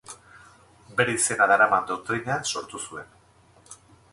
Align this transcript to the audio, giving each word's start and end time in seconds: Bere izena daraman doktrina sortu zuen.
Bere 1.01 1.13
izena 1.17 1.47
daraman 1.51 1.85
doktrina 1.91 2.39
sortu 2.55 2.81
zuen. 2.89 3.13